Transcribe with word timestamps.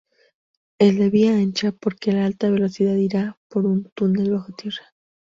El 0.79 0.97
de 0.97 1.11
vía 1.11 1.33
ancha, 1.35 1.73
porque 1.73 2.11
la 2.11 2.25
alta 2.25 2.49
velocidad 2.49 2.95
irá, 2.95 3.37
por 3.47 3.67
un 3.67 3.91
túnel, 3.93 4.31
bajo 4.31 4.51
tierra. 4.53 4.95